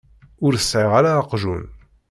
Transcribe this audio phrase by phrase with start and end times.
[0.45, 1.63] Ur sɛiɣ ara aqjun.